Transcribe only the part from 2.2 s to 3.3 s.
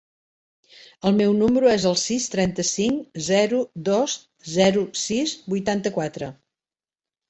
trenta-cinc,